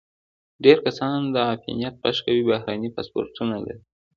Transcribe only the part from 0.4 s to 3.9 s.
ډیری کسان چې د افغانیت غږ کوي، بهرني پاسپورتونه لري.